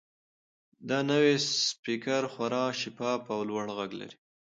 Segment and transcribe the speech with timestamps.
[0.89, 1.33] دا نوی
[1.65, 4.17] سپیکر خورا شفاف او لوړ غږ لري.